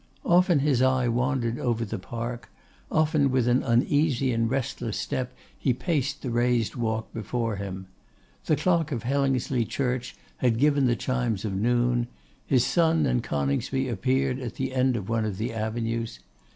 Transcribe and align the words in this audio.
Often 0.25 0.61
his 0.61 0.81
eye 0.81 1.07
wandered 1.07 1.59
over 1.59 1.85
the 1.85 1.99
park; 1.99 2.49
often 2.91 3.29
with 3.29 3.47
an 3.47 3.61
uneasy 3.61 4.33
and 4.33 4.49
restless 4.49 4.97
step 4.97 5.31
he 5.55 5.73
paced 5.75 6.23
the 6.23 6.31
raised 6.31 6.75
walk 6.75 7.13
before 7.13 7.57
him. 7.57 7.85
The 8.45 8.55
clock 8.55 8.91
of 8.91 9.03
Hellingsley 9.03 9.63
church 9.65 10.15
had 10.37 10.57
given 10.57 10.87
the 10.87 10.95
chimes 10.95 11.45
of 11.45 11.53
noon. 11.53 12.07
His 12.47 12.65
son 12.65 13.05
and 13.05 13.21
Coningsby 13.23 13.87
appeared 13.89 14.39
at 14.39 14.55
the 14.55 14.73
end 14.73 14.95
of 14.95 15.07
one 15.07 15.23
of 15.23 15.37
the 15.37 15.53
avenues. 15.53 16.17